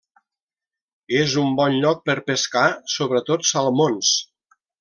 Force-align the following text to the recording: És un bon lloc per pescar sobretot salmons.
És 1.19 1.35
un 1.43 1.53
bon 1.59 1.77
lloc 1.85 2.01
per 2.11 2.17
pescar 2.31 2.67
sobretot 2.97 3.49
salmons. 3.55 4.15